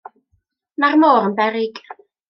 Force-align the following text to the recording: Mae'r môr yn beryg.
Mae'r 0.85 0.99
môr 1.05 1.29
yn 1.31 1.39
beryg. 1.43 1.85